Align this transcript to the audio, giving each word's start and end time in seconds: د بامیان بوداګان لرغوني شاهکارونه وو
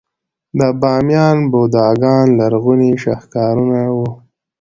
د 0.57 0.59
بامیان 0.81 1.37
بوداګان 1.51 2.25
لرغوني 2.39 2.91
شاهکارونه 3.03 3.79
وو 3.95 4.07